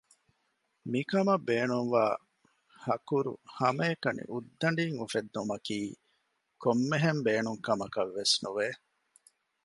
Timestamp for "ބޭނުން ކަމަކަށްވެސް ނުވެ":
7.25-8.67